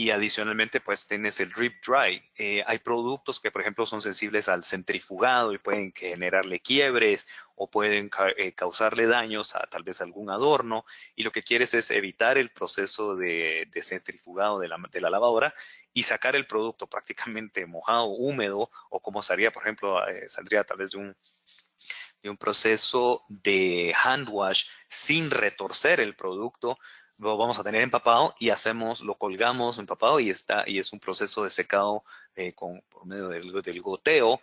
Y 0.00 0.12
adicionalmente, 0.12 0.80
pues 0.80 1.06
tienes 1.06 1.40
el 1.40 1.50
drip 1.52 1.84
dry. 1.86 2.22
Eh, 2.34 2.62
hay 2.66 2.78
productos 2.78 3.38
que, 3.38 3.50
por 3.50 3.60
ejemplo, 3.60 3.84
son 3.84 4.00
sensibles 4.00 4.48
al 4.48 4.64
centrifugado 4.64 5.52
y 5.52 5.58
pueden 5.58 5.92
generarle 5.92 6.60
quiebres 6.60 7.26
o 7.54 7.70
pueden 7.70 8.10
eh, 8.38 8.54
causarle 8.54 9.06
daños 9.06 9.54
a 9.54 9.66
tal 9.66 9.82
vez 9.82 10.00
algún 10.00 10.30
adorno. 10.30 10.86
Y 11.16 11.22
lo 11.22 11.32
que 11.32 11.42
quieres 11.42 11.74
es 11.74 11.90
evitar 11.90 12.38
el 12.38 12.48
proceso 12.50 13.14
de, 13.14 13.68
centrifugado 13.82 14.58
de 14.58 14.68
la, 14.68 15.10
lavadora 15.10 15.54
y 15.92 16.04
sacar 16.04 16.34
el 16.34 16.46
producto 16.46 16.86
prácticamente 16.86 17.66
mojado, 17.66 18.06
húmedo, 18.06 18.70
o 18.88 19.00
como 19.00 19.22
sería, 19.22 19.52
por 19.52 19.64
ejemplo, 19.64 20.08
eh, 20.08 20.30
saldría 20.30 20.64
tal 20.64 20.78
vez 20.78 20.92
de 20.92 20.96
un 20.96 21.14
de 22.22 22.30
un 22.30 22.36
proceso 22.36 23.24
de 23.28 23.94
hand 24.02 24.28
wash 24.30 24.64
sin 24.88 25.30
retorcer 25.30 26.00
el 26.00 26.14
producto, 26.14 26.78
lo 27.20 27.36
vamos 27.36 27.58
a 27.58 27.62
tener 27.62 27.82
empapado 27.82 28.34
y 28.38 28.50
hacemos, 28.50 29.02
lo 29.02 29.16
colgamos 29.16 29.78
empapado 29.78 30.20
y 30.20 30.30
está, 30.30 30.64
y 30.66 30.78
es 30.78 30.92
un 30.92 31.00
proceso 31.00 31.44
de 31.44 31.50
secado 31.50 32.02
eh, 32.34 32.54
con, 32.54 32.80
por 32.88 33.06
medio 33.06 33.28
del, 33.28 33.82
goteo. 33.82 34.40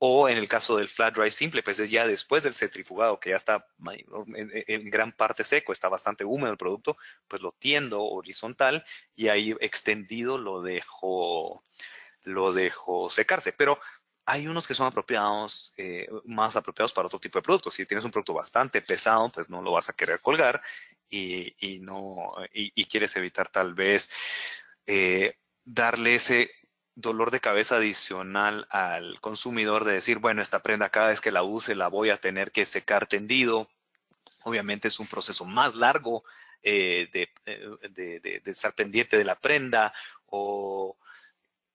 O 0.00 0.28
en 0.28 0.38
el 0.38 0.46
caso 0.46 0.76
del 0.76 0.88
flat 0.88 1.16
dry 1.16 1.28
simple, 1.28 1.60
pues 1.60 1.80
es 1.80 1.90
ya 1.90 2.06
después 2.06 2.44
del 2.44 2.54
centrifugado, 2.54 3.18
que 3.18 3.30
ya 3.30 3.36
está 3.36 3.66
en, 4.36 4.90
gran 4.90 5.10
parte 5.10 5.42
seco, 5.42 5.72
está 5.72 5.88
bastante 5.88 6.24
húmedo 6.24 6.52
el 6.52 6.56
producto, 6.56 6.96
pues 7.26 7.42
lo 7.42 7.50
tiendo 7.50 8.04
horizontal 8.04 8.84
y 9.16 9.26
ahí 9.26 9.56
extendido 9.58 10.38
lo 10.38 10.62
dejo, 10.62 11.64
lo 12.22 12.52
dejo 12.52 13.10
secarse. 13.10 13.52
Pero 13.52 13.80
hay 14.30 14.46
unos 14.46 14.68
que 14.68 14.74
son 14.74 14.86
apropiados, 14.86 15.72
eh, 15.78 16.06
más 16.26 16.54
apropiados 16.54 16.92
para 16.92 17.06
otro 17.06 17.18
tipo 17.18 17.38
de 17.38 17.42
productos. 17.42 17.72
Si 17.72 17.86
tienes 17.86 18.04
un 18.04 18.10
producto 18.10 18.34
bastante 18.34 18.82
pesado, 18.82 19.30
pues 19.30 19.48
no 19.48 19.62
lo 19.62 19.72
vas 19.72 19.88
a 19.88 19.94
querer 19.94 20.20
colgar 20.20 20.60
y, 21.08 21.78
no, 21.80 22.34
y, 22.52 22.84
quieres 22.84 23.16
evitar 23.16 23.48
tal 23.48 23.72
vez 23.72 24.10
eh, 24.86 25.38
darle 25.64 26.16
ese 26.16 26.50
dolor 26.94 27.30
de 27.30 27.40
cabeza 27.40 27.76
adicional 27.76 28.66
al 28.68 29.18
consumidor 29.22 29.86
de 29.86 29.94
decir, 29.94 30.18
bueno, 30.18 30.42
esta 30.42 30.62
prenda 30.62 30.90
cada 30.90 31.08
vez 31.08 31.22
que 31.22 31.32
la 31.32 31.42
use 31.42 31.74
la 31.74 31.88
voy 31.88 32.10
a 32.10 32.20
tener 32.20 32.52
que 32.52 32.66
secar 32.66 33.06
tendido. 33.06 33.70
Obviamente 34.44 34.88
es 34.88 35.00
un 35.00 35.06
proceso 35.06 35.46
más 35.46 35.74
largo 35.74 36.22
eh, 36.62 37.08
de, 37.14 37.30
de, 37.88 38.42
estar 38.44 38.74
pendiente 38.74 39.16
de 39.16 39.24
la 39.24 39.40
prenda 39.40 39.94
o 40.26 40.98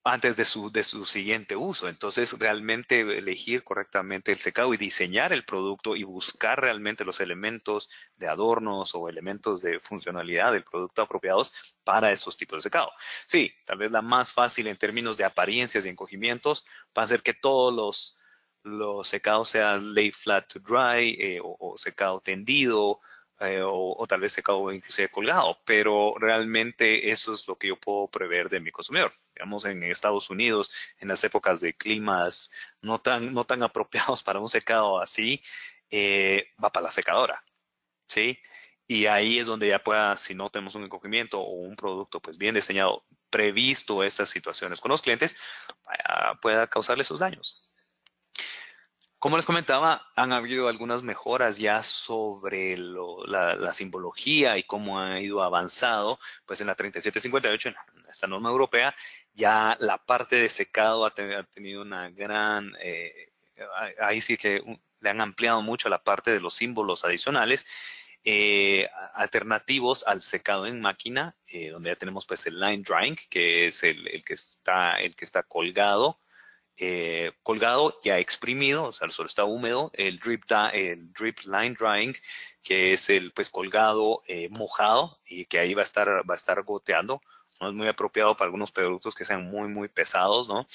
antes 0.06 0.36
de 0.36 0.44
su, 0.44 0.70
de 0.70 0.84
su 0.84 1.06
siguiente 1.06 1.56
uso. 1.56 1.88
Entonces, 1.88 2.38
realmente 2.38 3.00
elegir 3.00 3.64
correctamente 3.64 4.32
el 4.32 4.38
secado 4.38 4.74
y 4.74 4.76
diseñar 4.76 5.32
el 5.32 5.46
producto 5.46 5.96
y 5.96 6.02
buscar 6.04 6.60
realmente 6.60 7.06
los 7.06 7.20
elementos 7.20 7.88
de 8.16 8.28
adornos 8.28 8.94
o 8.94 9.08
elementos 9.08 9.62
de 9.62 9.80
funcionalidad 9.80 10.52
del 10.52 10.62
producto 10.62 11.00
apropiados 11.00 11.54
para 11.84 12.12
esos 12.12 12.36
tipos 12.36 12.58
de 12.58 12.62
secado. 12.62 12.90
Sí, 13.26 13.54
tal 13.64 13.78
vez 13.78 13.90
la 13.90 14.02
más 14.02 14.30
fácil 14.30 14.66
en 14.66 14.76
términos 14.76 15.16
de 15.16 15.24
apariencias 15.24 15.86
y 15.86 15.88
encogimientos 15.88 16.66
va 16.96 17.02
a 17.02 17.06
ser 17.06 17.22
que 17.22 17.32
todos 17.32 17.72
los, 17.72 18.18
los 18.62 19.08
secados 19.08 19.48
sean 19.48 19.94
lay 19.94 20.10
flat 20.10 20.52
to 20.52 20.60
dry 20.60 21.16
eh, 21.18 21.40
o 21.42 21.78
secado 21.78 22.20
tendido, 22.20 23.00
eh, 23.40 23.62
o, 23.64 24.06
tal 24.08 24.20
vez 24.20 24.32
secado 24.32 24.72
inclusive 24.72 25.08
colgado, 25.10 25.58
pero 25.64 26.14
realmente 26.18 27.10
eso 27.10 27.34
es 27.34 27.46
lo 27.48 27.56
que 27.56 27.68
yo 27.68 27.76
puedo 27.76 28.08
prever 28.08 28.48
de 28.48 28.60
mi 28.60 28.70
consumidor. 28.70 29.12
Digamos, 29.34 29.64
en 29.64 29.82
Estados 29.82 30.30
Unidos, 30.30 30.72
en 30.98 31.08
las 31.08 31.24
épocas 31.24 31.60
de 31.60 31.74
climas 31.74 32.50
no 32.80 33.00
tan, 33.00 33.34
no 33.34 33.44
tan 33.44 33.62
apropiados 33.64 34.22
para 34.22 34.40
un 34.40 34.48
secado 34.48 35.00
así, 35.00 35.42
eh, 35.90 36.52
va 36.62 36.70
para 36.70 36.84
la 36.84 36.90
secadora, 36.92 37.44
¿sí? 38.08 38.38
Y 38.86 39.06
ahí 39.06 39.38
es 39.38 39.46
donde 39.46 39.68
ya 39.68 39.82
pueda, 39.82 40.16
si 40.16 40.34
no 40.34 40.50
tenemos 40.50 40.74
un 40.74 40.84
encogimiento 40.84 41.40
o 41.40 41.52
un 41.52 41.76
producto 41.76 42.20
pues 42.20 42.38
bien 42.38 42.54
diseñado, 42.54 43.04
previsto 43.30 44.04
estas 44.04 44.28
situaciones 44.30 44.80
con 44.80 44.90
los 44.90 45.02
clientes, 45.02 45.36
pueda 46.40 46.66
causarle 46.68 47.02
esos 47.02 47.18
daños. 47.18 47.73
Como 49.24 49.38
les 49.38 49.46
comentaba, 49.46 50.06
han 50.16 50.34
habido 50.34 50.68
algunas 50.68 51.02
mejoras 51.02 51.56
ya 51.56 51.82
sobre 51.82 52.76
la, 52.76 53.72
simbología 53.72 54.58
y 54.58 54.64
cómo 54.64 55.00
ha 55.00 55.18
ido 55.18 55.42
avanzado. 55.42 56.20
Pues 56.44 56.60
en 56.60 56.66
la 56.66 56.74
3758, 56.74 57.70
en 57.70 57.74
esta 58.06 58.26
norma 58.26 58.50
europea, 58.50 58.94
ya 59.32 59.78
la 59.80 59.96
parte 59.96 60.36
de 60.36 60.50
secado 60.50 61.06
ha, 61.06 61.14
tenido 61.14 61.80
una 61.80 62.10
gran... 62.10 62.74
Eh, 62.82 63.32
ahí 63.98 64.20
sí 64.20 64.36
que 64.36 64.62
le 65.00 65.08
han 65.08 65.22
ampliado 65.22 65.62
mucho 65.62 65.88
la 65.88 66.04
parte 66.04 66.30
de 66.30 66.40
los 66.40 66.52
símbolos 66.52 67.06
adicionales. 67.06 67.64
Eh, 68.24 68.86
alternativos 69.14 70.06
al 70.06 70.20
secado 70.20 70.66
en 70.66 70.82
máquina, 70.82 71.34
eh, 71.46 71.70
donde 71.70 71.88
ya 71.88 71.96
tenemos 71.96 72.26
pues 72.26 72.46
el 72.46 72.60
line 72.60 72.82
drying, 72.86 73.16
que 73.30 73.68
es 73.68 73.84
el, 73.84 74.06
el, 74.06 74.22
que 74.22 74.34
está, 74.34 75.00
el 75.00 75.16
que 75.16 75.24
está 75.24 75.44
colgado 75.44 76.20
eh, 76.76 77.32
colgado, 77.44 78.00
ya 78.02 78.18
exprimido, 78.18 78.84
o 78.86 78.92
sea, 78.92 79.08
solo 79.10 79.28
está 79.28 79.44
húmedo, 79.44 79.92
el 79.94 80.18
drip, 80.18 80.42
el 80.72 81.12
drip 81.12 81.40
line 81.44 81.76
drying, 81.78 82.14
que 82.62 82.92
es 82.92 83.10
el 83.10 83.30
pues 83.30 83.48
colgado 83.48 84.22
eh, 84.26 84.48
mojado 84.48 85.20
y 85.24 85.44
que 85.44 85.60
ahí 85.60 85.74
va 85.74 85.82
a 85.82 85.84
estar, 85.84 86.08
va 86.28 86.34
a 86.34 86.36
estar 86.36 86.60
goteando. 86.64 87.22
No 87.60 87.68
es 87.68 87.74
muy 87.74 87.86
apropiado 87.86 88.36
para 88.36 88.46
algunos 88.46 88.72
productos 88.72 89.14
que 89.14 89.24
sean 89.24 89.44
muy, 89.44 89.68
muy 89.68 89.88
pesados, 89.88 90.48
¿no? 90.48 90.66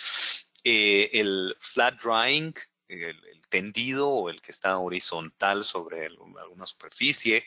Eh, 0.64 1.09
el 1.14 1.56
flat 1.59 2.02
drying, 2.02 2.54
el, 2.88 3.42
tendido 3.50 4.08
o 4.08 4.30
el 4.30 4.42
que 4.42 4.52
está 4.52 4.78
horizontal 4.78 5.66
sobre 5.66 6.06
alguna 6.06 6.66
superficie. 6.66 7.46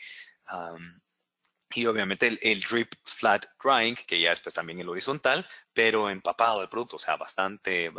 y 1.75 1.85
obviamente 1.87 2.27
el, 2.27 2.39
el, 2.43 2.61
drip 2.61 2.93
flat 3.03 3.45
drying, 3.63 3.95
que 3.95 4.21
ya 4.21 4.31
es 4.31 4.39
pues 4.41 4.53
también 4.53 4.79
el 4.79 4.89
horizontal, 4.89 5.47
pero 5.73 6.09
empapado 6.09 6.59
del 6.59 6.69
producto, 6.69 6.97
o 6.97 6.99
sea, 6.99 7.15
bastante, 7.15 7.89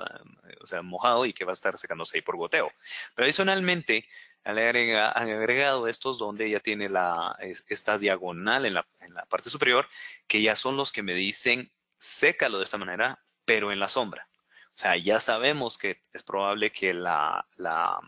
o 0.60 0.66
sea, 0.66 0.82
mojado 0.82 1.26
y 1.26 1.32
que 1.32 1.44
va 1.44 1.52
a 1.52 1.54
estar 1.54 1.76
secándose 1.78 2.16
ahí 2.16 2.22
por 2.22 2.36
goteo. 2.36 2.72
Pero 3.14 3.24
adicionalmente, 3.24 4.08
han 4.44 4.58
agregado 4.58 5.88
estos 5.88 6.18
donde 6.18 6.50
ya 6.50 6.60
tiene 6.60 6.88
la, 6.88 7.36
esta 7.68 7.98
diagonal 7.98 8.66
en 8.66 8.74
la, 8.74 8.86
en 9.00 9.14
la 9.14 9.24
parte 9.24 9.50
superior, 9.50 9.88
que 10.26 10.42
ya 10.42 10.54
son 10.54 10.76
los 10.76 10.92
que 10.92 11.02
me 11.02 11.14
dicen, 11.14 11.70
sécalo 11.98 12.58
de 12.58 12.64
esta 12.64 12.78
manera, 12.78 13.18
pero 13.44 13.72
en 13.72 13.80
la 13.80 13.88
sombra. 13.88 14.28
O 14.74 14.78
sea, 14.78 14.96
ya 14.96 15.20
sabemos 15.20 15.78
que 15.78 16.02
es 16.12 16.22
probable 16.22 16.72
que 16.72 16.92
la, 16.92 17.46
la, 17.56 17.98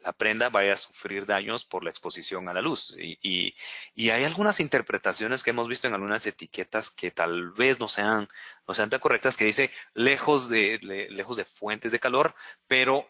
la 0.00 0.12
prenda 0.12 0.48
vaya 0.48 0.74
a 0.74 0.76
sufrir 0.76 1.26
daños 1.26 1.64
por 1.64 1.84
la 1.84 1.90
exposición 1.90 2.48
a 2.48 2.54
la 2.54 2.62
luz. 2.62 2.94
Y, 2.98 3.54
hay 4.10 4.24
algunas 4.24 4.60
interpretaciones 4.60 5.42
que 5.42 5.50
hemos 5.50 5.68
visto 5.68 5.86
en 5.86 5.94
algunas 5.94 6.26
etiquetas 6.26 6.90
que 6.90 7.10
tal 7.10 7.52
vez 7.52 7.80
no 7.80 7.88
sean, 7.88 8.28
no 8.66 8.74
sean 8.74 8.90
tan 8.90 9.00
correctas, 9.00 9.36
que 9.36 9.44
dice 9.44 9.70
lejos 9.94 10.48
de, 10.48 10.78
lejos 11.10 11.36
de 11.36 11.44
fuentes 11.44 11.92
de 11.92 12.00
calor, 12.00 12.34
pero 12.66 13.08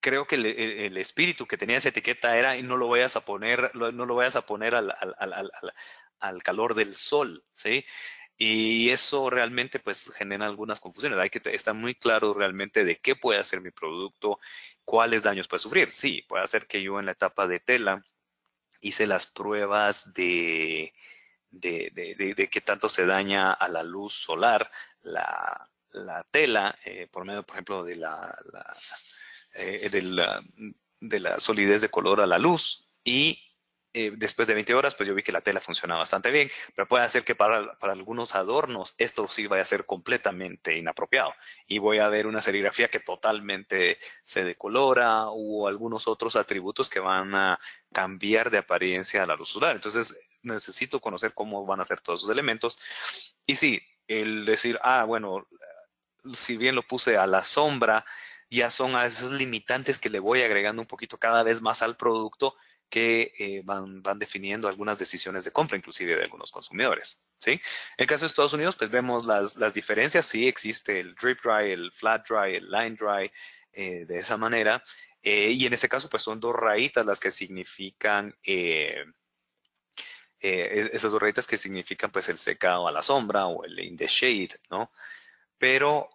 creo 0.00 0.26
que 0.26 0.36
el, 0.36 0.96
espíritu 0.96 1.46
que 1.46 1.58
tenía 1.58 1.76
esa 1.76 1.88
etiqueta 1.90 2.36
era 2.36 2.56
y 2.56 2.62
no 2.62 2.76
lo 2.76 2.88
vayas 2.88 3.16
a 3.16 3.24
poner, 3.24 3.74
no 3.74 4.06
lo 4.06 4.14
vayas 4.14 4.36
a 4.36 4.46
poner 4.46 4.74
al, 4.74 4.94
al, 5.18 5.50
al 6.20 6.42
calor 6.42 6.74
del 6.74 6.94
sol, 6.94 7.44
¿sí? 7.56 7.84
Y 8.40 8.90
eso 8.90 9.30
realmente 9.30 9.80
pues 9.80 10.12
genera 10.14 10.46
algunas 10.46 10.78
confusiones. 10.78 11.18
Hay 11.18 11.28
que 11.28 11.42
estar 11.52 11.74
muy 11.74 11.96
claro 11.96 12.32
realmente 12.32 12.84
de 12.84 12.98
qué 13.00 13.16
puede 13.16 13.40
hacer 13.40 13.60
mi 13.60 13.72
producto, 13.72 14.38
cuáles 14.84 15.24
daños 15.24 15.48
puede 15.48 15.60
sufrir. 15.60 15.90
Sí, 15.90 16.22
puede 16.28 16.44
hacer 16.44 16.68
que 16.68 16.80
yo 16.80 17.00
en 17.00 17.06
la 17.06 17.12
etapa 17.12 17.48
de 17.48 17.58
tela 17.58 18.04
hice 18.80 19.08
las 19.08 19.26
pruebas 19.26 20.12
de, 20.14 20.94
de, 21.50 21.90
de, 22.36 22.48
qué 22.48 22.60
tanto 22.60 22.88
se 22.88 23.06
daña 23.06 23.52
a 23.52 23.68
la 23.68 23.82
luz 23.82 24.14
solar 24.14 24.70
la, 25.02 25.68
tela 26.30 26.78
eh, 26.84 27.08
por 27.10 27.24
medio, 27.24 27.42
por 27.42 27.56
ejemplo, 27.56 27.82
de 27.82 27.96
la, 27.96 28.38
eh, 29.54 29.88
de 29.90 30.02
la, 30.02 30.40
de 31.00 31.20
la 31.20 31.40
solidez 31.40 31.80
de 31.80 31.88
color 31.88 32.20
a 32.20 32.26
la 32.26 32.38
luz. 32.38 32.88
Y 33.02 33.47
eh, 34.00 34.12
después 34.14 34.46
de 34.46 34.54
20 34.54 34.74
horas, 34.74 34.94
pues 34.94 35.08
yo 35.08 35.14
vi 35.16 35.24
que 35.24 35.32
la 35.32 35.40
tela 35.40 35.60
funciona 35.60 35.96
bastante 35.96 36.30
bien, 36.30 36.48
pero 36.76 36.86
puede 36.86 37.04
hacer 37.04 37.24
que 37.24 37.34
para, 37.34 37.76
algunos 37.80 38.36
adornos 38.36 38.94
esto 38.96 39.26
sí 39.26 39.48
vaya 39.48 39.62
a 39.62 39.66
ser 39.66 39.86
completamente 39.86 40.76
inapropiado 40.76 41.34
y 41.66 41.78
voy 41.78 41.98
a 41.98 42.08
ver 42.08 42.28
una 42.28 42.40
serigrafía 42.40 42.90
que 42.90 43.00
totalmente 43.00 43.98
se 44.22 44.44
decolora 44.44 45.30
o 45.30 45.66
algunos 45.66 46.06
otros 46.06 46.36
atributos 46.36 46.88
que 46.88 47.00
van 47.00 47.34
a 47.34 47.58
cambiar 47.92 48.52
de 48.52 48.58
apariencia 48.58 49.24
a 49.24 49.26
la 49.26 49.34
luz 49.34 49.48
solar. 49.48 49.74
Entonces 49.74 50.16
necesito 50.42 51.00
conocer 51.00 51.34
cómo 51.34 51.66
van 51.66 51.80
a 51.80 51.84
ser 51.84 52.00
todos 52.00 52.20
esos 52.20 52.30
elementos 52.30 52.78
y 53.46 53.56
sí, 53.56 53.82
el 54.06 54.46
decir, 54.46 54.78
ah, 54.84 55.02
bueno, 55.02 55.48
si 56.34 56.56
bien 56.56 56.76
lo 56.76 56.84
puse 56.84 57.16
a 57.16 57.26
la 57.26 57.42
sombra, 57.42 58.04
ya 58.48 58.70
son 58.70 58.94
a 58.94 59.06
esas 59.06 59.32
limitantes 59.32 59.98
que 59.98 60.08
le 60.08 60.20
voy 60.20 60.42
agregando 60.42 60.80
un 60.82 60.86
poquito 60.86 61.18
cada 61.18 61.42
vez 61.42 61.60
más 61.60 61.82
al 61.82 61.96
producto 61.96 62.54
que 62.88 63.34
eh, 63.38 63.62
van, 63.64 64.02
definiendo 64.18 64.68
algunas 64.68 64.98
decisiones 64.98 65.44
de 65.44 65.52
compra, 65.52 65.76
inclusive 65.76 66.16
de 66.16 66.22
algunos 66.22 66.50
consumidores. 66.50 67.22
¿sí? 67.38 67.52
En 67.52 67.60
el 67.98 68.06
caso 68.06 68.24
de 68.24 68.28
Estados 68.28 68.54
Unidos, 68.54 68.76
pues 68.76 68.90
vemos 68.90 69.26
las, 69.26 69.56
las 69.56 69.74
diferencias. 69.74 70.26
Sí 70.26 70.48
existe 70.48 71.00
el 71.00 71.14
drip 71.14 71.40
dry, 71.42 71.70
el 71.70 71.92
flat 71.92 72.26
dry, 72.28 72.54
el 72.54 72.70
line 72.70 72.96
dry, 72.96 73.30
eh, 73.72 74.06
de 74.06 74.18
esa 74.18 74.36
manera. 74.36 74.82
Eh, 75.22 75.50
y 75.50 75.66
en 75.66 75.72
ese 75.72 75.88
caso, 75.88 76.08
pues 76.08 76.22
son 76.22 76.40
dos 76.40 76.54
rayitas 76.54 77.04
las 77.04 77.20
que 77.20 77.30
significan, 77.30 78.36
eh, 78.42 79.04
esas 80.40 81.12
dos 81.12 81.20
rayitas 81.20 81.46
que 81.46 81.56
significan 81.56 82.10
pues 82.10 82.28
el 82.28 82.38
secado 82.38 82.88
a 82.88 82.92
la 82.92 83.02
sombra 83.02 83.46
o 83.46 83.64
el 83.64 83.78
in 83.78 83.96
the 83.96 84.06
shade, 84.06 84.60
¿no? 84.70 84.92
Pero 85.58 86.10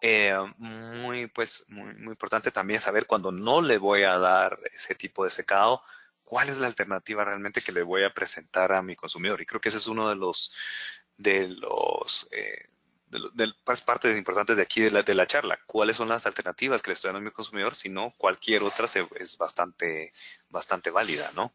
muy, 0.57 1.27
pues, 1.27 1.65
muy, 1.69 1.93
muy 1.95 2.11
importante 2.11 2.51
también 2.51 2.79
saber 2.79 3.05
cuando 3.05 3.31
no 3.31 3.61
le 3.61 3.77
voy 3.77 4.03
a 4.03 4.17
dar 4.17 4.59
ese 4.73 4.95
tipo 4.95 5.25
de 5.25 5.29
secado, 5.29 5.83
cuál 6.33 6.49
es 6.49 6.57
la 6.57 6.65
alternativa 6.65 7.23
realmente 7.23 7.61
que 7.61 7.71
le 7.71 7.83
voy 7.83 8.03
a 8.03 8.11
presentar 8.11 8.73
a 8.73 8.81
mi 8.81 8.95
consumidor. 8.95 9.39
Y 9.39 9.45
creo 9.45 9.61
que 9.61 9.69
ese 9.69 9.77
es 9.77 9.85
uno 9.85 10.09
de 10.09 10.15
los, 10.15 10.51
de 11.15 11.47
los, 11.47 12.27
de, 12.31 13.53
pues, 13.63 13.83
partes 13.83 14.17
importantes 14.17 14.57
de 14.57 14.63
aquí 14.63 14.81
de 14.81 14.89
la, 14.89 15.03
de 15.03 15.13
la 15.13 15.27
charla. 15.27 15.59
¿Cuáles 15.67 15.95
son 15.95 16.09
las 16.09 16.25
alternativas 16.25 16.81
que 16.81 16.89
le 16.89 16.93
estoy 16.95 17.09
dando 17.09 17.19
a 17.19 17.21
mi 17.21 17.29
consumidor? 17.29 17.75
Si 17.75 17.87
no, 17.87 18.15
cualquier 18.17 18.63
otra 18.63 18.87
es 19.19 19.37
bastante, 19.37 20.11
bastante 20.49 20.89
válida, 20.89 21.31
¿no? 21.35 21.53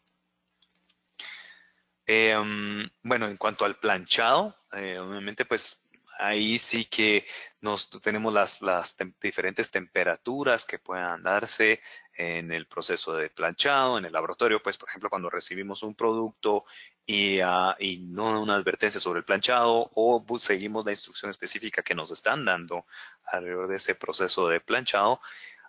Em, 2.06 2.88
bueno, 3.02 3.26
en 3.26 3.36
cuanto 3.36 3.64
al 3.64 3.80
planchado, 3.80 4.56
eh, 4.74 5.00
obviamente, 5.00 5.44
pues 5.44 5.87
ahí 6.18 6.58
sí 6.58 6.84
que 6.86 7.26
nos 7.60 7.88
tenemos 8.02 8.32
las, 8.32 8.96
diferentes 9.20 9.70
temperaturas 9.70 10.64
que 10.64 10.78
puedan 10.78 11.22
darse 11.22 11.80
en 12.12 12.52
el 12.52 12.66
proceso 12.66 13.14
de 13.14 13.30
planchado, 13.30 13.98
en 13.98 14.04
el 14.04 14.12
laboratorio, 14.12 14.62
pues 14.62 14.76
por 14.76 14.88
ejemplo 14.88 15.10
cuando 15.10 15.30
recibimos 15.30 15.82
un 15.82 15.94
producto 15.94 16.64
y, 17.06 17.38
y, 17.78 17.98
no 18.00 18.42
una 18.42 18.56
advertencia 18.56 19.00
sobre 19.00 19.20
el 19.20 19.24
planchado 19.24 19.90
o 19.94 20.24
seguimos 20.38 20.84
la 20.84 20.92
instrucción 20.92 21.30
específica 21.30 21.82
que 21.82 21.94
nos 21.94 22.10
están 22.10 22.44
dando 22.44 22.86
alrededor 23.24 23.68
de 23.68 23.76
ese 23.76 23.94
proceso 23.94 24.48
de 24.48 24.60
planchado, 24.60 25.20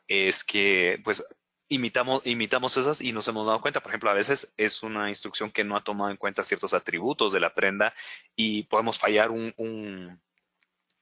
es 0.07 0.43
que 0.43 0.99
pues 1.03 1.23
imitamos, 1.69 2.21
imitamos 2.25 2.75
esas 2.77 2.99
y 3.01 3.13
nos 3.13 3.27
hemos 3.27 3.45
dado 3.47 3.61
cuenta. 3.61 3.81
Por 3.81 3.91
ejemplo, 3.91 4.09
a 4.09 4.13
veces 4.13 4.53
es 4.57 4.83
una 4.83 5.09
instrucción 5.09 5.51
que 5.51 5.63
no 5.63 5.77
ha 5.77 5.83
tomado 5.83 6.11
en 6.11 6.17
cuenta 6.17 6.43
ciertos 6.43 6.73
atributos 6.73 7.31
de 7.31 7.39
la 7.39 7.53
prenda 7.53 7.93
y 8.35 8.63
podemos 8.63 8.97
fallar 8.99 9.31
un, 9.31 10.19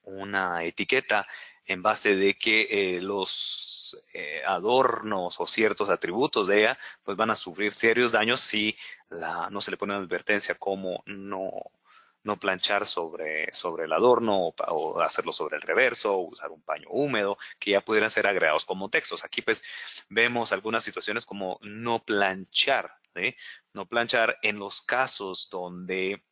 una 0.08 0.64
etiqueta 0.64 1.28
en 1.66 1.82
base 1.82 2.16
de 2.16 2.38
que 2.38 2.68
eh, 2.70 3.02
los 3.02 4.02
eh, 4.14 4.42
adornos 4.46 5.40
o 5.40 5.46
ciertos 5.46 5.90
atributos 5.90 6.48
de 6.48 6.60
ella 6.60 6.80
pues 7.04 7.18
van 7.18 7.30
a 7.30 7.36
sufrir 7.36 7.74
serios 7.74 8.12
daños 8.12 8.42
si 8.42 8.76
no 9.10 9.62
se 9.62 9.72
le 9.72 9.78
pone 9.78 9.96
una 9.96 10.04
advertencia 10.04 10.56
como 10.56 11.04
no, 11.06 11.52
no 12.24 12.38
planchar 12.38 12.86
sobre, 12.86 13.54
sobre 13.54 13.86
el 13.86 13.94
adorno 13.94 14.54
o, 14.68 15.02
hacerlo 15.02 15.34
sobre 15.34 15.58
el 15.58 15.62
reverso 15.62 16.16
o 16.16 16.28
usar 16.28 16.52
un 16.52 16.62
paño 16.62 16.88
húmedo 16.90 17.38
que 17.60 17.72
ya 17.72 17.82
pudieran 17.82 18.10
ser 18.10 18.28
agregados 18.28 18.66
como 18.66 18.90
textos. 18.90 19.24
Aquí 19.24 19.42
pues 19.42 19.64
vemos 20.10 20.52
algunas 20.52 20.84
situaciones 20.84 21.26
como 21.26 21.60
no 21.62 22.04
planchar, 22.04 22.94
no 23.74 23.86
planchar 23.88 24.38
en 24.42 24.60
los 24.60 24.82
casos 24.82 25.50
donde 25.50 26.24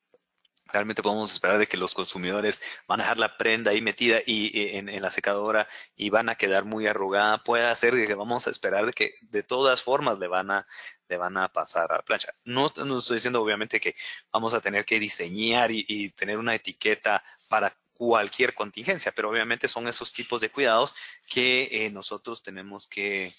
realmente 0.72 1.02
podemos 1.02 1.32
esperar 1.32 1.58
de 1.58 1.68
que 1.68 1.78
los 1.78 1.94
consumidores 1.94 2.62
van 2.88 3.00
a 3.00 3.04
dejar 3.04 3.18
la 3.18 3.38
prenda 3.38 3.72
ahí 3.72 3.82
metida 3.82 4.20
y, 4.26 4.78
en, 4.78 5.02
la 5.02 5.10
secadora 5.10 5.68
y 5.96 6.10
van 6.10 6.30
a 6.30 6.36
quedar 6.36 6.66
muy 6.66 6.88
arrugada, 6.88 7.44
puede 7.44 7.74
ser 7.76 7.94
que 8.06 8.14
vamos 8.14 8.48
a 8.48 8.50
esperar 8.50 8.86
de 8.86 8.94
que 8.94 9.16
de 9.22 9.44
todas 9.44 9.84
formas 9.84 10.20
le 10.20 10.28
van 10.28 10.52
a, 10.52 10.68
le 11.08 11.18
van 11.18 11.38
a 11.38 11.48
pasar 11.50 11.92
a 11.92 11.98
la 11.98 12.02
plancha. 12.02 12.34
No, 12.44 12.72
no 12.78 12.98
estoy 12.98 13.18
diciendo 13.18 13.42
obviamente 13.42 13.80
que 13.80 13.96
vamos 14.32 14.54
a 14.54 14.62
tener 14.62 14.86
que 14.86 15.00
diseñar 15.00 15.72
y, 15.72 16.10
tener 16.12 16.38
una 16.38 16.56
etiqueta 16.56 17.24
para 17.50 17.76
cualquier 17.94 18.54
contingencia, 18.54 19.14
pero 19.16 19.30
obviamente 19.30 19.68
son 19.68 19.88
esos 19.88 20.12
tipos 20.12 20.42
de 20.42 20.50
cuidados 20.50 20.96
que 21.28 21.70
eh, 21.72 21.90
nosotros 21.90 22.44
tenemos 22.44 22.88
que, 22.88 23.34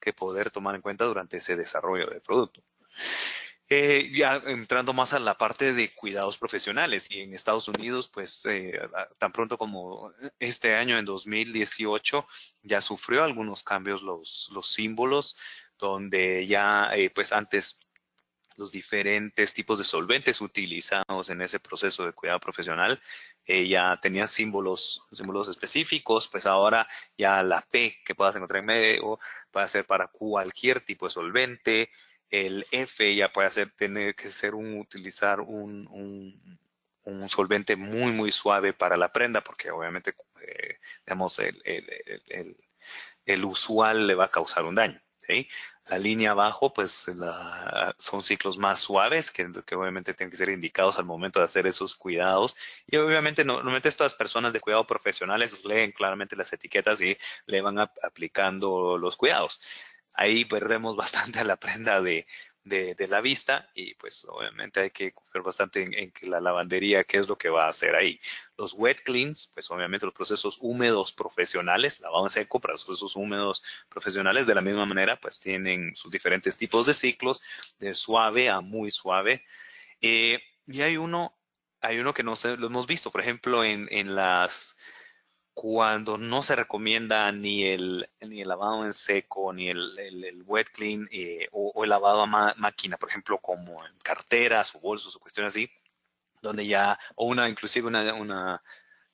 que 0.00 0.12
poder 0.12 0.50
tomar 0.50 0.74
en 0.74 0.80
cuenta 0.80 1.04
durante 1.04 1.36
ese 1.36 1.56
desarrollo 1.56 2.06
del 2.06 2.22
producto. 2.22 2.62
Eh, 3.70 4.10
ya 4.14 4.36
entrando 4.46 4.94
más 4.94 5.12
a 5.12 5.18
la 5.18 5.36
parte 5.36 5.74
de 5.74 5.90
cuidados 5.90 6.38
profesionales 6.38 7.06
y 7.10 7.20
en 7.20 7.34
Estados 7.34 7.68
Unidos, 7.68 8.08
pues 8.08 8.46
eh, 8.46 8.80
tan 9.18 9.30
pronto 9.30 9.58
como 9.58 10.10
este 10.38 10.74
año, 10.74 10.96
en 10.96 11.04
2018, 11.04 12.26
ya 12.62 12.80
sufrió 12.80 13.24
algunos 13.24 13.62
cambios 13.62 14.00
los, 14.02 14.48
los 14.54 14.70
símbolos, 14.72 15.36
donde 15.78 16.46
ya 16.46 16.88
eh, 16.94 17.10
pues 17.10 17.30
antes 17.30 17.78
los 18.56 18.72
diferentes 18.72 19.52
tipos 19.52 19.78
de 19.78 19.84
solventes 19.84 20.40
utilizados 20.40 21.28
en 21.28 21.42
ese 21.42 21.60
proceso 21.60 22.06
de 22.06 22.12
cuidado 22.12 22.40
profesional 22.40 23.00
ya 23.46 23.98
tenían 24.02 24.28
símbolos, 24.28 25.02
símbolos 25.12 25.48
específicos, 25.48 26.28
pues 26.28 26.44
ahora 26.44 26.86
ya 27.16 27.42
la 27.42 27.62
P 27.62 27.98
que 28.04 28.14
puedas 28.14 28.36
encontrar 28.36 28.60
en 28.60 28.66
medio 28.66 29.18
puede 29.50 29.68
ser 29.68 29.86
para 29.86 30.08
cualquier 30.08 30.80
tipo 30.82 31.06
de 31.06 31.12
solvente, 31.12 31.90
el 32.30 32.66
F 32.70 33.14
ya 33.14 33.32
puede 33.32 33.50
ser, 33.50 33.70
tener 33.72 34.14
que 34.14 34.28
ser 34.28 34.54
utilizar 34.54 35.40
un, 35.40 36.58
solvente 37.26 37.76
muy, 37.76 38.12
muy 38.12 38.32
suave 38.32 38.72
para 38.72 38.96
la 38.96 39.12
prenda, 39.12 39.42
porque 39.42 39.70
obviamente, 39.70 40.14
eh, 40.42 40.78
digamos, 41.06 41.38
el, 41.38 42.56
usual 43.44 44.06
le 44.06 44.14
va 44.14 44.26
a 44.26 44.30
causar 44.30 44.64
un 44.64 44.74
daño. 44.74 45.00
La 45.86 45.98
línea 45.98 46.30
abajo, 46.30 46.72
pues 46.72 47.06
son 47.98 48.22
ciclos 48.22 48.56
más 48.56 48.80
suaves 48.80 49.30
que, 49.30 49.44
obviamente 49.74 50.14
tienen 50.14 50.30
que 50.30 50.38
ser 50.38 50.48
indicados 50.48 50.98
al 50.98 51.04
momento 51.04 51.38
de 51.38 51.44
hacer 51.44 51.66
esos 51.66 51.96
cuidados. 51.96 52.56
Y 52.86 52.96
obviamente, 52.96 53.44
normalmente 53.44 53.88
estas 53.88 54.14
personas 54.14 54.52
de 54.52 54.60
cuidado 54.60 54.86
profesionales 54.86 55.64
leen 55.64 55.92
claramente 55.92 56.36
las 56.36 56.52
etiquetas 56.52 57.00
y 57.02 57.16
le 57.46 57.60
van 57.60 57.78
aplicando 57.78 58.98
los 58.98 59.16
cuidados 59.16 59.60
ahí 60.18 60.44
perdemos 60.44 60.96
bastante 60.96 61.42
la 61.44 61.56
prenda 61.56 62.02
de, 62.02 62.26
de, 62.64 63.06
la 63.08 63.22
vista 63.22 63.70
y 63.74 63.94
pues 63.94 64.26
obviamente 64.28 64.80
hay 64.80 64.90
que 64.90 65.12
coger 65.12 65.40
bastante 65.40 65.82
en, 65.82 66.10
que 66.12 66.26
la 66.26 66.40
lavandería 66.40 67.04
qué 67.04 67.16
es 67.16 67.28
lo 67.28 67.38
que 67.38 67.48
va 67.48 67.64
a 67.64 67.70
hacer 67.70 67.94
ahí. 67.94 68.20
Los 68.58 68.74
wet 68.74 69.02
cleans, 69.02 69.50
pues 69.54 69.70
obviamente 69.70 70.04
los 70.04 70.14
procesos 70.14 70.58
húmedos 70.60 71.12
profesionales, 71.12 72.00
lavado 72.00 72.24
en 72.24 72.30
seco 72.30 72.60
para 72.60 72.74
los 72.74 72.84
procesos 72.84 73.16
húmedos 73.16 73.64
profesionales 73.88 74.46
de 74.46 74.54
la 74.54 74.60
misma 74.60 74.84
manera 74.84 75.18
pues 75.18 75.40
tienen 75.40 75.96
sus 75.96 76.10
diferentes 76.10 76.58
tipos 76.58 76.84
de 76.84 76.92
ciclos, 76.92 77.42
de 77.78 77.94
suave 77.94 78.50
a 78.50 78.60
muy 78.60 78.90
suave. 78.90 79.44
Eh, 80.00 80.40
y 80.66 80.82
hay 80.82 80.98
uno, 80.98 81.38
hay 81.80 81.98
uno 81.98 82.12
que 82.12 82.22
no 82.22 82.36
sé, 82.36 82.56
lo 82.56 82.66
hemos 82.66 82.86
visto, 82.86 83.10
por 83.10 83.22
ejemplo, 83.22 83.64
en, 83.64 83.88
en 83.90 84.14
las 84.14 84.76
cuando 85.60 86.16
no 86.18 86.44
se 86.44 86.54
recomienda 86.54 87.32
ni 87.32 87.64
el, 87.64 88.08
ni 88.20 88.42
el 88.42 88.48
lavado 88.48 88.84
en 88.86 88.92
seco, 88.92 89.52
ni 89.52 89.68
el, 89.68 89.98
el, 89.98 90.44
wet 90.46 90.68
clean 90.70 91.08
eh, 91.10 91.48
o, 91.50 91.82
el 91.82 91.90
lavado 91.90 92.22
a 92.22 92.54
máquina, 92.56 92.96
por 92.96 93.08
ejemplo, 93.08 93.38
como 93.38 93.84
en 93.84 93.92
carteras 93.98 94.72
o 94.76 94.78
bolsos 94.78 95.16
o 95.16 95.18
cuestiones 95.18 95.52
así, 95.52 95.68
donde 96.40 96.64
ya, 96.64 96.96
o 97.16 97.26
una, 97.26 97.48
inclusive 97.48 97.88
una, 97.88 98.14
una 98.14 98.62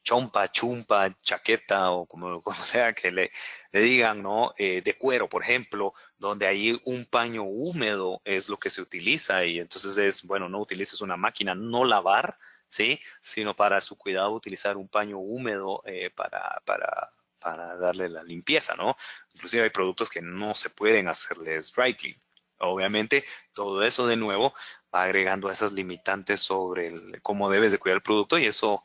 chompa, 0.02 0.52
chumpa, 0.52 1.18
chaqueta 1.22 1.90
o 1.92 2.04
como, 2.04 2.42
como 2.42 2.62
sea 2.62 2.92
que 2.92 3.10
le, 3.10 3.32
le 3.72 3.80
digan, 3.80 4.22
¿no? 4.22 4.52
Eh, 4.58 4.82
de 4.82 4.98
cuero, 4.98 5.30
por 5.30 5.44
ejemplo, 5.44 5.94
donde 6.18 6.46
ahí 6.46 6.78
un 6.84 7.06
paño 7.06 7.44
húmedo 7.44 8.20
es 8.22 8.50
lo 8.50 8.58
que 8.58 8.68
se 8.68 8.82
utiliza 8.82 9.46
y 9.46 9.60
entonces 9.60 9.96
es, 9.96 10.22
bueno, 10.26 10.50
no 10.50 10.60
utilices 10.60 11.00
una 11.00 11.16
máquina, 11.16 11.54
no 11.54 11.86
lavar, 11.86 12.38
¿sí? 12.68 13.00
Sino 13.20 13.54
para 13.54 13.80
su 13.80 13.96
cuidado 13.96 14.32
utilizar 14.32 14.76
un 14.76 14.88
paño 14.88 15.18
húmedo 15.18 15.82
eh, 15.86 16.10
para, 16.10 16.60
para, 16.64 17.12
para, 17.40 17.76
darle 17.76 18.08
la 18.08 18.22
limpieza, 18.22 18.74
¿no? 18.74 18.96
Inclusive 19.34 19.64
hay 19.64 19.70
productos 19.70 20.10
que 20.10 20.22
no 20.22 20.54
se 20.54 20.70
pueden 20.70 21.08
hacerles 21.08 21.72
dry 21.74 21.94
clean. 21.96 22.20
Obviamente, 22.58 23.24
todo 23.52 23.82
eso 23.82 24.06
de 24.06 24.16
nuevo 24.16 24.54
va 24.94 25.02
agregando 25.02 25.50
esas 25.50 25.72
limitantes 25.72 26.40
sobre 26.40 27.20
cómo 27.20 27.50
debes 27.50 27.72
de 27.72 27.78
cuidar 27.78 27.96
el 27.96 28.02
producto 28.02 28.38
y 28.38 28.46
eso 28.46 28.84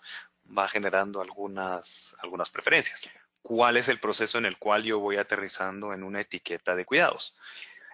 va 0.57 0.67
generando 0.67 1.21
algunas, 1.21 2.15
algunas 2.21 2.49
preferencias. 2.49 3.03
¿Cuál 3.41 3.77
es 3.77 3.87
el 3.89 3.99
proceso 3.99 4.37
en 4.37 4.45
el 4.45 4.57
cual 4.57 4.83
yo 4.83 4.99
voy 4.99 5.17
aterrizando 5.17 5.93
en 5.93 6.03
una 6.03 6.21
etiqueta 6.21 6.75
de 6.75 6.85
cuidados? 6.85 7.35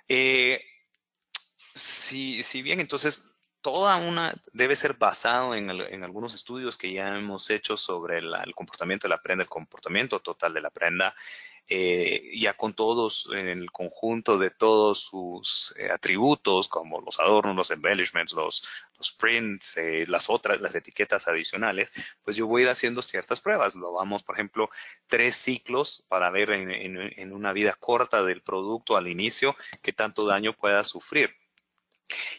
Eh, 0.08 0.64
si 1.76 2.62
bien 2.62 2.80
entonces 2.80 3.35
toda 3.66 3.98
una 3.98 4.32
debe 4.54 4.76
ser 4.76 4.94
basado 4.94 5.56
en, 5.56 5.72
algunos 6.04 6.36
estudios 6.36 6.78
que 6.78 6.94
ya 6.94 7.18
hemos 7.18 7.50
hecho 7.50 7.78
sobre 7.78 8.20
el 8.20 8.54
comportamiento 8.54 9.08
de 9.08 9.10
la 9.10 9.24
prenda, 9.24 9.42
el 9.42 9.50
comportamiento 9.50 10.20
total 10.20 10.54
de 10.54 10.62
la 10.62 10.70
prenda, 10.70 11.16
eh, 11.68 12.30
ya 12.38 12.54
con 12.54 12.76
todos, 12.76 13.28
en 13.34 13.48
el 13.48 13.72
conjunto 13.72 14.38
de 14.38 14.52
todos 14.52 15.00
sus 15.00 15.74
eh, 15.80 15.90
atributos, 15.90 16.68
como 16.68 17.02
los 17.02 17.20
adornos, 17.20 17.56
los 17.56 17.72
embellishments, 17.72 18.34
los, 18.34 18.64
los 19.00 19.12
prints, 19.14 19.76
eh, 19.78 20.06
las 20.08 20.30
otras, 20.30 20.62
las 20.62 20.76
etiquetas 20.76 21.28
adicionales, 21.28 21.92
pues 22.24 22.36
yo 22.36 22.46
voy 22.46 22.62
a 22.62 22.66
ir 22.66 22.70
haciendo 22.70 23.02
ciertas 23.02 23.42
pruebas. 23.42 23.74
Lo 23.74 23.94
vamos, 23.94 24.22
por 24.22 24.36
ejemplo, 24.36 24.70
tres 25.08 25.38
ciclos 25.38 26.06
para 26.08 26.30
ver 26.30 26.52
en, 26.52 26.70
en, 26.70 26.98
en 27.20 27.34
una 27.34 27.52
vida 27.52 27.74
corta 27.74 28.22
del 28.22 28.44
producto 28.44 28.96
al 28.96 29.08
inicio 29.08 29.56
qué 29.82 29.92
tanto 29.92 30.28
daño 30.28 30.54
pueda 30.54 30.84
sufrir 30.84 31.36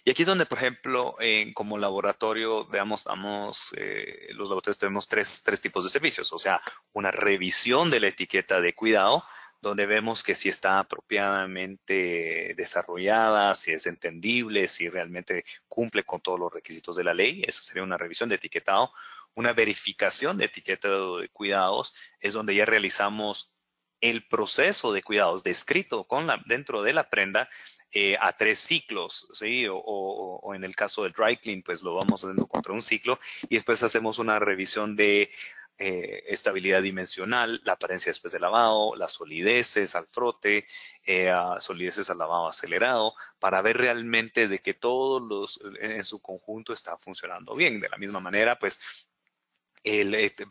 y 0.05 0.11
aquí 0.11 0.23
es 0.23 0.29
donde, 0.29 0.47
por 0.47 0.59
ejemplo, 0.59 1.17
como 1.55 1.79
laboratorio, 1.79 2.67
veamos, 2.67 3.05
damos, 3.05 3.73
eh, 3.77 4.29
los 4.31 4.49
laboratorios 4.49 4.79
tenemos 4.79 5.09
tres, 5.09 5.43
tres 5.45 5.61
tipos 5.61 5.85
de 5.85 5.91
servicios, 5.91 6.33
o 6.33 6.39
sea, 6.39 6.61
una 6.93 7.11
revisión 7.11 7.91
de 7.91 8.01
la 8.01 8.09
etiqueta 8.09 8.61
de 8.61 8.75
cuidado, 8.75 9.25
donde 9.61 9.87
vemos 9.87 10.23
que 10.23 10.35
si 10.35 10.49
está 10.49 10.79
apropiadamente 10.79 12.55
desarrollada, 12.57 13.55
si 13.55 13.73
es 13.73 13.87
entendible, 13.87 14.69
si 14.69 14.89
realmente 14.89 15.45
cumple 15.67 16.05
con 16.05 16.21
todos 16.21 16.39
los 16.39 16.53
requisitos 16.53 16.95
de 16.95 17.05
la 17.05 17.15
ley. 17.15 17.43
Esa 17.47 17.63
sería 17.63 17.83
una 17.83 17.97
revisión 17.97 18.29
de 18.29 18.37
etiquetado. 18.37 18.93
Una 19.35 19.53
verificación 19.53 20.39
de 20.39 20.45
etiquetado 20.45 21.19
de 21.19 21.29
cuidados 21.31 21.95
es 22.21 22.35
donde 22.35 22.55
ya 22.55 22.65
realizamos 22.65 23.53
el 24.01 24.27
proceso 24.29 24.93
de 24.93 25.03
cuidados 25.03 25.43
descrito 25.43 26.05
con 26.05 26.29
dentro 26.47 26.83
de 26.83 26.93
la 26.93 27.09
prenda 27.09 27.49
eh, 27.99 28.15
a 28.21 28.37
tres 28.37 28.59
ciclos, 28.59 29.27
¿sí? 29.33 29.65
O, 29.71 30.53
en 30.55 30.65
el 30.65 30.77
caso 30.77 31.05
del 31.05 31.13
dry 31.13 31.39
clean, 31.39 31.63
pues 31.63 31.83
lo 31.83 31.95
vamos 31.95 32.23
haciendo 32.23 32.47
contra 32.47 32.75
un 32.75 32.83
ciclo 32.83 33.19
y 33.49 33.55
después 33.55 33.83
hacemos 33.83 34.19
una 34.19 34.39
revisión 34.39 34.97
de 34.97 35.31
eh, 35.79 36.23
estabilidad 36.27 36.83
dimensional, 36.83 37.63
la 37.65 37.73
apariencia 37.73 38.11
después 38.11 38.35
de 38.35 38.41
lavado, 38.41 38.95
las 38.97 39.13
solideces 39.13 39.95
al 39.95 40.07
frote, 40.09 40.67
eh, 41.07 41.33
solideces 41.59 42.11
al 42.11 42.19
lavado 42.19 42.49
acelerado, 42.49 43.15
para 43.39 43.63
ver 43.63 43.79
realmente 43.79 44.47
de 44.47 44.59
que 44.59 44.75
todos 44.75 45.23
los 45.23 45.59
en 45.81 46.05
su 46.05 46.21
conjunto 46.21 46.75
está 46.75 46.99
funcionando 46.99 47.55
bien. 47.55 47.81
De 47.81 47.89
la 47.89 47.97
misma 47.97 48.21
manera, 48.21 48.59
pues 48.59 48.79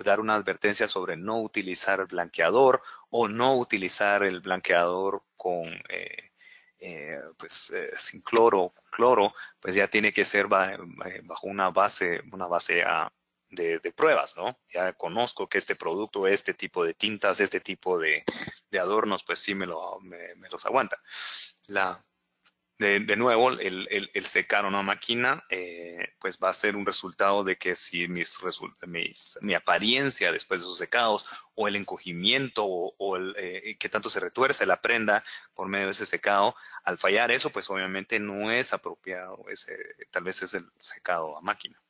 dar 0.03 0.19
una 0.19 0.33
advertencia 0.33 0.87
sobre 0.87 1.15
no 1.15 1.41
utilizar 1.41 2.07
blanqueador 2.07 2.81
o 3.11 3.27
no 3.27 3.55
utilizar 3.55 4.23
el 4.23 4.39
blanqueador 4.39 5.21
con 5.37 5.63
eh, 6.87 7.19
pues 7.37 7.71
eh, 7.71 7.91
sin 7.97 8.21
cloro, 8.21 8.71
cloro, 8.91 9.33
pues 9.59 9.73
ya 9.73 9.87
tiene 9.87 10.13
que 10.13 10.23
ser 10.23 10.47
bajo 10.47 11.47
una 11.47 11.71
base, 11.71 12.21
una 12.31 12.45
base 12.45 12.83
de, 13.49 13.93
pruebas, 13.95 14.37
¿no? 14.37 14.59
Ya 14.69 14.93
conozco 14.93 15.47
que 15.49 15.57
este 15.57 15.75
producto, 15.75 16.27
este 16.27 16.53
tipo 16.53 16.85
de 16.85 16.93
tintas, 16.93 17.39
este 17.39 17.59
tipo 17.59 17.97
de, 17.97 18.23
adornos, 18.79 19.23
pues 19.23 19.39
sí 19.39 19.55
me, 19.55 19.65
lo, 19.65 19.99
me 20.01 20.49
los 20.51 20.63
aguanta. 20.65 21.01
La, 21.69 22.05
de, 22.77 22.99
de 22.99 23.15
nuevo, 23.15 23.51
el, 23.51 23.87
el, 23.89 24.11
el, 24.13 24.25
secar 24.25 24.65
una 24.65 24.81
máquina, 24.81 25.45
eh, 25.49 26.13
pues 26.19 26.37
va 26.37 26.49
a 26.49 26.53
ser 26.53 26.75
un 26.75 26.85
resultado 26.85 27.43
de 27.43 27.57
que 27.57 27.75
si 27.75 28.07
mis, 28.07 28.37
mis, 28.85 29.37
mi 29.41 29.53
apariencia 29.53 30.31
después 30.31 30.59
de 30.59 30.65
esos 30.65 30.77
secados 30.77 31.25
o 31.53 31.67
el 31.69 31.77
encogimiento 31.77 32.65
o, 32.65 33.15
el, 33.15 33.33
eh, 33.37 33.77
que 33.79 33.89
tanto 33.89 34.09
se 34.09 34.19
retuerce 34.19 34.65
la 34.65 34.81
prenda 34.81 35.23
por 35.53 35.69
medio 35.69 35.85
de 35.85 35.93
ese 35.93 36.05
secado, 36.05 36.55
al 36.83 36.97
fallar 36.97 37.31
eso, 37.31 37.49
pues 37.49 37.69
obviamente 37.69 38.19
no 38.19 38.51
es 38.51 38.73
apropiado, 38.73 39.45
ese, 39.49 39.77
tal 40.11 40.23
vez 40.23 40.41
es 40.43 40.53
el 40.53 40.65
secado 40.77 41.37
a 41.37 41.41
máquina. 41.41 41.81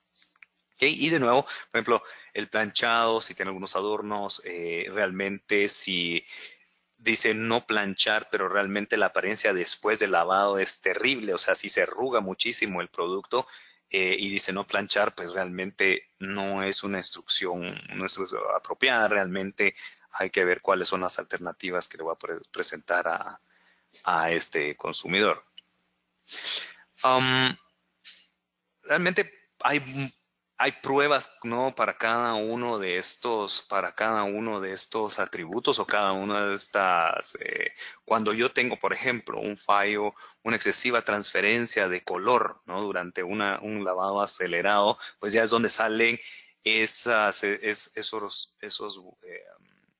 Okay. 0.75 0.93
Y 0.93 1.09
de 1.09 1.19
nuevo, 1.19 1.43
por 1.43 1.79
ejemplo, 1.79 2.03
el 2.33 2.49
planchado, 2.49 3.21
si 3.21 3.33
tiene 3.33 3.49
algunos 3.49 3.77
adornos, 3.77 4.41
eh, 4.43 4.85
realmente 4.91 5.69
si 5.69 6.25
dice 7.05 7.35
no 7.35 7.65
planchar, 7.65 8.27
pero 8.31 8.49
realmente 8.49 8.97
la 8.97 9.07
apariencia 9.07 9.53
después 9.53 9.99
del 9.99 10.11
lavado 10.11 10.57
es 10.57 10.81
terrible, 10.81 11.33
o 11.33 11.37
sea, 11.37 11.53
si 11.55 11.69
se 11.69 11.83
arruga 11.83 12.19
muchísimo 12.19 12.81
el 12.81 12.89
producto 12.89 13.47
eh, 13.89 14.15
y 14.17 14.29
dice 14.29 14.51
no 14.51 14.65
planchar, 14.65 15.13
pues 15.13 15.31
realmente 15.31 16.09
no 16.17 16.63
es 16.63 16.83
una 16.83 16.97
instrucción, 16.97 17.79
apropiada, 18.55 19.07
realmente 19.07 19.75
hay 20.11 20.31
que 20.31 20.43
ver 20.43 20.61
cuáles 20.61 20.89
son 20.89 21.01
las 21.01 21.19
alternativas 21.19 21.87
que 21.87 21.97
le 21.97 22.03
voy 22.03 22.15
a 22.15 22.51
presentar 22.51 23.07
a, 23.07 23.39
a 24.03 24.31
este 24.31 24.75
consumidor. 24.75 25.45
Um, 27.03 27.55
realmente 28.81 29.31
hay 29.59 30.11
hay 30.57 30.71
pruebas, 30.81 31.37
¿no? 31.43 31.75
Para 31.75 31.97
cada 31.97 32.35
uno 32.35 32.79
de 32.79 32.97
estos, 32.97 33.65
para 33.69 33.93
cada 33.93 34.23
uno 34.23 34.61
de 34.61 34.71
estos 34.71 35.19
atributos 35.19 35.79
o 35.79 35.85
cada 35.85 36.13
una 36.13 36.47
de 36.47 36.55
estas, 36.55 37.35
eh, 37.41 37.73
cuando 38.05 38.33
yo 38.33 38.51
tengo, 38.51 38.77
por 38.77 38.93
ejemplo, 38.93 39.39
un 39.39 39.57
fallo, 39.57 40.13
una 40.43 40.55
excesiva 40.55 41.01
transferencia 41.01 41.89
de 41.89 42.03
color, 42.03 42.61
¿no? 42.65 42.81
Durante 42.81 43.21
una, 43.23 43.59
un 43.61 43.83
lavado 43.83 44.21
acelerado, 44.21 44.97
pues 45.19 45.33
ya 45.33 45.43
es 45.43 45.49
donde 45.49 45.69
salen 45.69 46.17
esas, 46.63 47.43
esos, 47.43 48.55
esos, 48.61 49.01
eh, 49.23 49.43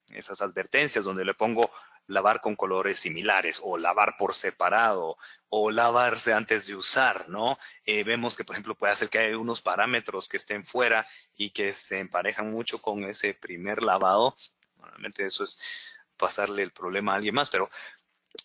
esas 0.10 0.42
advertencias, 0.42 1.04
donde 1.04 1.26
le 1.26 1.34
pongo 1.34 1.70
lavar 2.08 2.42
con 2.42 2.56
colores 2.56 3.00
similares 3.00 3.60
o 3.64 3.78
lavar 3.78 4.16
por 4.18 4.34
separado 4.34 5.18
o 5.50 5.72
lavarse 5.72 6.34
antes 6.34 6.68
de 6.68 6.76
usar, 6.76 7.30
¿no? 7.30 7.58
Eh, 7.86 8.04
vemos 8.04 8.36
que, 8.36 8.44
por 8.44 8.56
ejemplo, 8.56 8.76
puede 8.76 8.94
hacer 8.94 9.10
que 9.10 9.20
hay 9.20 9.34
unos 9.34 9.62
parámetros 9.62 10.30
que 10.30 10.38
estén 10.38 10.66
fuera 10.66 11.08
y 11.36 11.52
que 11.52 11.74
se 11.74 12.00
emparejan 12.00 12.52
mucho 12.52 12.82
con 12.82 13.04
ese 13.04 13.34
primer 13.34 13.82
lavado. 13.82 14.36
Normalmente 14.78 15.26
eso 15.26 15.44
es 15.44 15.60
pasarle 16.18 16.64
el 16.64 16.72
problema 16.72 17.14
a 17.14 17.16
alguien 17.16 17.36
más, 17.36 17.50
pero 17.50 17.70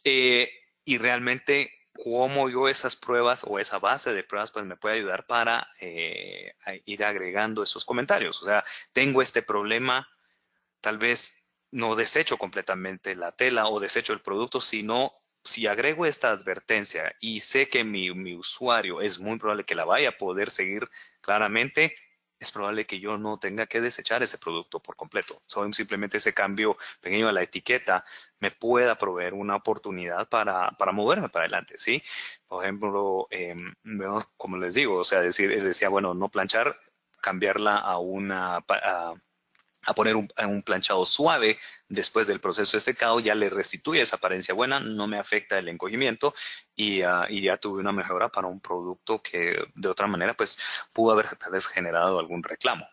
eh, 0.05 0.51
y 0.85 0.99
realmente 0.99 1.73
cómo 2.03 2.49
yo 2.49 2.69
esas 2.69 2.97
pruebas 2.97 3.45
o 3.47 3.59
esa 3.59 3.79
base 3.79 4.13
de 4.13 4.25
pruebas 4.25 4.51
pues 4.51 4.65
me 4.65 4.77
puede 4.77 4.97
ayudar 4.97 5.27
para 5.27 5.69
eh, 5.81 6.55
ir 6.87 7.05
agregando 7.05 7.63
esos 7.63 7.85
comentarios. 7.85 8.41
O 8.43 8.47
sea, 8.47 8.65
tengo 8.93 9.23
este 9.23 9.43
problema, 9.43 10.09
tal 10.81 10.99
vez 10.99 11.40
no 11.73 11.95
desecho 11.97 12.37
completamente 12.37 13.15
la 13.15 13.33
tela 13.33 13.69
o 13.69 13.81
desecho 13.81 14.13
el 14.13 14.21
producto, 14.21 14.61
sino 14.61 15.15
si 15.45 15.67
agrego 15.67 16.07
esta 16.07 16.31
advertencia 16.31 17.15
y 17.21 17.41
sé 17.41 17.69
que 17.69 17.85
mi, 17.85 18.11
usuario 18.35 19.01
es 19.01 19.19
muy 19.19 19.39
probable 19.39 19.65
que 19.65 19.75
la 19.75 19.85
vaya 19.85 20.11
a 20.11 20.19
poder 20.19 20.51
seguir 20.51 20.89
claramente, 21.21 21.95
es 22.39 22.51
probable 22.51 22.87
que 22.87 23.01
yo 23.01 23.19
no 23.19 23.39
tenga 23.39 23.67
que 23.67 23.81
desechar 23.81 24.23
ese 24.23 24.39
producto 24.39 24.81
por 24.81 24.97
completo. 24.97 25.43
simplemente 25.73 26.17
ese 26.19 26.33
cambio 26.33 26.77
pequeño 27.01 27.29
a 27.29 27.33
la 27.33 27.43
etiqueta 27.43 28.05
me 28.39 28.51
pueda 28.51 28.97
proveer 28.97 29.35
una 29.35 29.57
oportunidad 29.57 30.29
para, 30.29 30.75
moverme 30.93 31.29
para 31.29 31.45
adelante, 31.45 31.75
¿sí? 31.79 32.03
Por 32.47 32.65
ejemplo, 32.65 33.27
em, 33.31 33.75
como 34.37 34.57
les 34.57 34.75
digo, 34.75 34.97
o 34.97 35.05
sea, 35.05 35.21
decir, 35.21 35.63
decía, 35.63 35.91
bueno, 35.91 36.15
no 36.15 36.31
planchar, 36.31 36.81
cambiarla 37.21 37.77
a 37.77 37.99
una 37.99 38.65
poner 39.95 40.17
un, 40.17 40.29
un, 40.39 40.63
planchado 40.63 41.05
suave 41.07 41.59
después 41.89 42.27
del 42.27 42.41
proceso 42.41 42.77
de 42.77 42.81
secado, 42.81 43.21
ya 43.21 43.35
le 43.35 43.51
restituye 43.51 44.03
esa 44.03 44.17
apariencia 44.17 44.55
buena, 44.55 44.81
no 44.81 45.07
me 45.07 45.19
afecta 45.19 45.59
el 45.59 45.69
encogimiento 45.69 46.35
y, 46.75 47.03
ah, 47.03 47.27
y, 47.29 47.43
ya 47.43 47.57
tuve 47.57 47.81
una 47.81 47.93
mejora 47.93 48.29
para 48.29 48.47
un 48.47 48.61
producto 48.61 49.23
que 49.23 49.65
de 49.75 49.89
otra 49.89 50.07
manera 50.07 50.35
pues 50.35 50.59
pudo 50.93 51.13
haber 51.13 51.35
tal 51.37 51.53
vez 51.53 51.67
generado 51.67 52.19
algún 52.19 52.43
reclamo. 52.43 52.89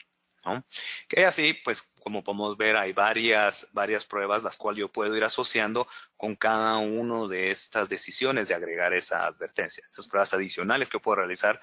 ¿no? 0.45 0.65
Que 1.09 1.25
así, 1.25 1.53
pues 1.53 1.81
como 2.03 2.23
podemos 2.23 2.55
ver, 2.55 2.77
hay 2.77 2.93
varias, 2.93 3.67
varias 3.73 4.05
pruebas 4.05 4.41
las 4.43 4.55
cuales 4.55 4.79
yo 4.79 4.87
puedo 4.89 5.15
ir 5.15 5.23
asociando 5.25 5.87
con 6.15 6.35
cada 6.37 6.77
una 6.77 7.27
de 7.27 7.51
estas 7.51 7.89
decisiones 7.89 8.47
de 8.47 8.55
agregar 8.55 8.93
esa 8.93 9.25
advertencia. 9.25 9.83
Esas 9.91 10.07
pruebas 10.07 10.33
adicionales 10.33 10.87
que 10.87 10.99
puedo 10.99 11.17
realizar 11.17 11.59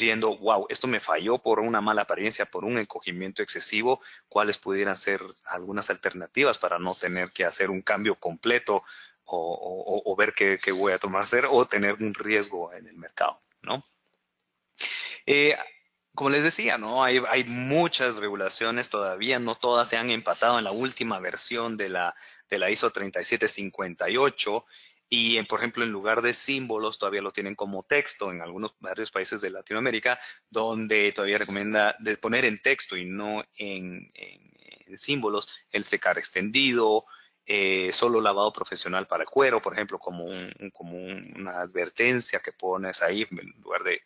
viendo, 0.00 0.36
wow, 0.38 0.66
esto 0.68 0.86
me 0.86 1.00
falló 1.00 1.38
por 1.38 1.60
una 1.60 1.80
mala 1.80 2.02
apariencia, 2.02 2.46
por 2.46 2.64
un 2.64 2.78
encogimiento 2.78 3.42
excesivo, 3.42 4.00
cuáles 4.28 4.58
pudieran 4.58 4.96
ser 4.96 5.20
algunas 5.44 5.90
alternativas 5.90 6.58
para 6.58 6.78
no 6.78 6.94
tener 6.94 7.30
que 7.30 7.44
hacer 7.44 7.70
un 7.70 7.82
cambio 7.82 8.16
completo 8.16 8.82
o, 9.32 10.14
ver 10.18 10.34
qué, 10.34 10.72
voy 10.72 10.92
a 10.92 10.98
tomar 10.98 11.22
hacer 11.22 11.46
o 11.48 11.64
tener 11.66 11.94
un 11.94 12.14
riesgo 12.14 12.72
en 12.72 12.88
el 12.88 12.96
mercado, 12.96 13.40
¿no? 13.62 13.84
Eh, 15.26 15.56
como 16.14 16.30
les 16.30 16.42
decía, 16.42 16.78
¿no? 16.78 17.04
Hay, 17.04 17.22
hay, 17.28 17.44
muchas 17.44 18.16
regulaciones 18.16 18.90
todavía, 18.90 19.38
no 19.38 19.54
todas 19.54 19.88
se 19.88 19.96
han 19.96 20.10
empatado 20.10 20.58
en 20.58 20.64
la 20.64 20.72
última 20.72 21.20
versión 21.20 21.76
de 21.76 21.88
la, 21.88 22.16
de 22.48 22.58
la 22.58 22.70
ISO 22.70 22.90
3758 22.90 24.66
y, 25.12 25.42
por 25.42 25.58
ejemplo, 25.58 25.82
en 25.82 25.90
lugar 25.90 26.22
de 26.22 26.32
símbolos, 26.32 26.96
todavía 26.96 27.20
lo 27.20 27.32
tienen 27.32 27.56
como 27.56 27.82
texto 27.82 28.30
en 28.30 28.40
algunos 28.40 28.76
varios 28.78 29.10
países 29.10 29.40
de 29.40 29.50
Latinoamérica, 29.50 30.20
donde 30.48 31.10
todavía 31.10 31.38
recomienda 31.38 31.96
poner 32.20 32.44
en 32.44 32.62
texto 32.62 32.96
y 32.96 33.04
no 33.04 33.44
en, 33.56 34.12
símbolos 34.94 35.48
el 35.72 35.84
secar 35.84 36.16
extendido, 36.16 37.06
eh, 37.44 37.90
solo 37.92 38.20
lavado 38.20 38.52
profesional 38.52 39.08
para 39.08 39.24
el 39.24 39.28
cuero, 39.28 39.60
por 39.60 39.72
ejemplo, 39.72 39.98
como, 39.98 40.26
como 40.72 40.96
una 40.96 41.60
advertencia 41.60 42.38
que 42.38 42.52
pones 42.52 43.02
ahí 43.02 43.26
en 43.32 43.52
lugar 43.60 43.82
de, 43.82 44.02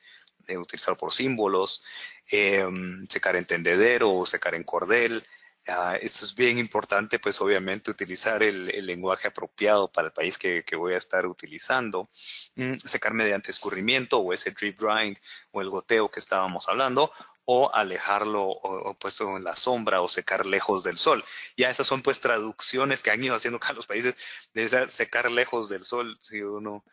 utilizar 0.56 0.96
por 0.96 1.12
símbolos, 1.12 1.84
eh, 2.30 2.66
secar 3.10 3.36
en 3.36 3.44
tendedero 3.44 4.10
o 4.10 4.24
secar 4.24 4.54
en 4.54 4.64
cordel. 4.64 5.22
Uh, 5.66 5.96
esto 6.02 6.26
es 6.26 6.34
bien 6.34 6.58
importante, 6.58 7.18
pues 7.18 7.40
obviamente 7.40 7.90
utilizar 7.90 8.42
el, 8.42 8.66
lenguaje 8.84 9.28
apropiado 9.28 9.90
para 9.90 10.08
el 10.08 10.12
país 10.12 10.36
que, 10.36 10.62
voy 10.76 10.92
a 10.92 10.98
estar 10.98 11.26
utilizando. 11.26 12.10
Mm, 12.54 12.76
secar 12.76 13.14
mediante 13.14 13.50
escurrimiento 13.50 14.18
o 14.18 14.32
ese 14.34 14.50
drip 14.50 14.78
drying 14.78 15.16
o 15.52 15.62
el 15.62 15.70
goteo 15.70 16.10
que 16.10 16.20
estábamos 16.20 16.68
hablando 16.68 17.10
o 17.46 17.74
alejarlo 17.74 18.44
o, 18.46 18.94
puesto 18.94 19.36
en 19.36 19.44
la 19.44 19.56
sombra 19.56 20.00
o 20.02 20.08
secar 20.08 20.44
lejos 20.46 20.82
del 20.82 20.98
sol. 20.98 21.24
Ya 21.56 21.70
esas 21.70 21.86
son 21.86 22.02
pues 22.02 22.20
traducciones 22.20 23.02
que 23.02 23.10
han 23.10 23.22
ido 23.24 23.34
haciendo 23.34 23.58
cada 23.60 23.74
los 23.74 23.86
países 23.86 24.16
de 24.52 24.88
secar 24.88 25.30
lejos 25.30 25.68
del 25.68 25.84
sol. 25.84 26.18
Si 26.20 26.42
uno, 26.42 26.84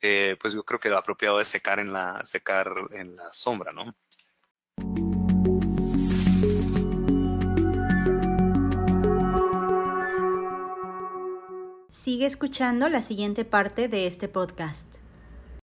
eh, 0.00 0.36
pues 0.40 0.52
yo 0.54 0.64
creo 0.64 0.80
que 0.80 0.90
lo 0.90 0.98
apropiado 0.98 1.40
es 1.40 1.48
secar 1.48 1.78
en 1.80 1.92
la, 1.92 2.20
secar 2.24 2.72
en 2.92 3.16
la 3.16 3.32
sombra, 3.32 3.72
¿no? 3.72 3.94
Sigue 12.08 12.24
escuchando 12.24 12.88
la 12.88 13.02
siguiente 13.02 13.44
parte 13.44 13.86
de 13.86 14.06
este 14.06 14.28
podcast. 14.28 14.86